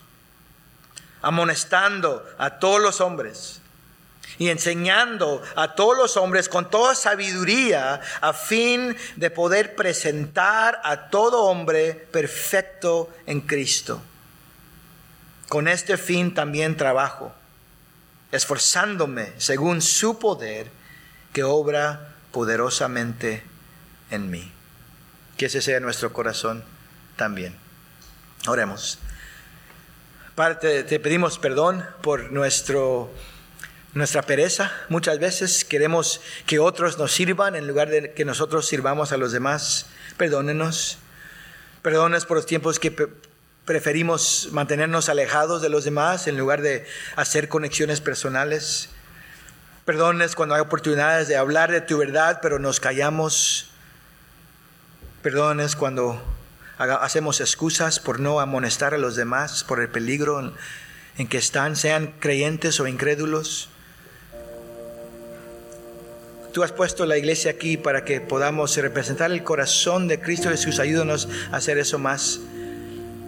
[1.22, 3.59] amonestando a todos los hombres
[4.40, 11.10] y enseñando a todos los hombres con toda sabiduría a fin de poder presentar a
[11.10, 14.00] todo hombre perfecto en Cristo.
[15.50, 17.34] Con este fin también trabajo,
[18.32, 20.70] esforzándome según su poder
[21.34, 23.44] que obra poderosamente
[24.10, 24.50] en mí.
[25.36, 26.64] Que ese sea nuestro corazón
[27.16, 27.54] también.
[28.46, 29.00] Oremos.
[30.34, 33.12] Padre, te, pedimos perdón por nuestro,
[33.94, 34.72] nuestra pereza.
[34.88, 39.32] Muchas veces queremos que otros nos sirvan en lugar de que nosotros sirvamos a los
[39.32, 39.86] demás.
[40.16, 40.98] Perdónenos.
[41.82, 43.08] Perdónenos por los tiempos que
[43.64, 46.86] preferimos mantenernos alejados de los demás en lugar de
[47.16, 48.90] hacer conexiones personales.
[49.84, 53.70] Perdones cuando hay oportunidades de hablar de tu verdad, pero nos callamos.
[55.22, 56.22] Perdones cuando
[56.78, 60.52] hacemos excusas por no amonestar a los demás por el peligro
[61.16, 63.68] en que están, sean creyentes o incrédulos.
[66.52, 70.80] Tú has puesto la iglesia aquí para que podamos representar el corazón de Cristo Jesús.
[70.80, 72.40] Ayúdanos a hacer eso más.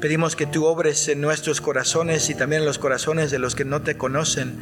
[0.01, 3.65] Pedimos que tú obres en nuestros corazones y también en los corazones de los que
[3.65, 4.59] no te conocen,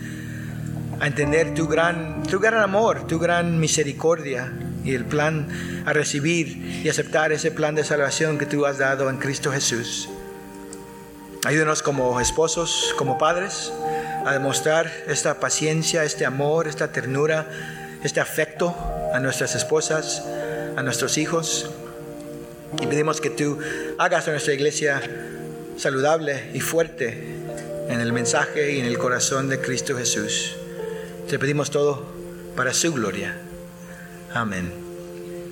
[1.01, 4.53] a entender tu gran, tu gran amor, tu gran misericordia
[4.85, 5.49] y el plan
[5.87, 10.11] a recibir y aceptar ese plan de salvación que tú has dado en Cristo Jesús.
[11.47, 13.73] Ayúdanos como esposos, como padres,
[14.27, 17.49] a demostrar esta paciencia, este amor, esta ternura,
[18.03, 18.75] este afecto
[19.13, 20.25] a nuestras esposas,
[20.77, 21.71] a nuestros hijos.
[22.81, 23.59] Y pedimos que tú
[23.99, 25.03] hagas a nuestra iglesia
[25.77, 27.41] saludable y fuerte
[27.89, 30.57] en el mensaje y en el corazón de Cristo Jesús.
[31.29, 32.07] Te pedimos todo
[32.57, 33.37] para su gloria.
[34.33, 34.80] Amén.